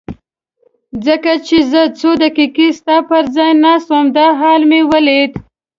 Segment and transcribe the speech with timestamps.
[1.05, 5.31] ځکه چې زه څو دقیقې ستا پر ځای ناست وم دا حال مې ولید.